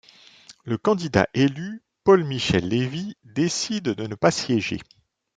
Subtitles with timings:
[0.65, 4.79] Le candidat élu, Paul Michel Lévy, décide de ne pas siéger.